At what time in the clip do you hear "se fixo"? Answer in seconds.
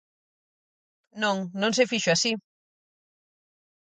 1.77-2.09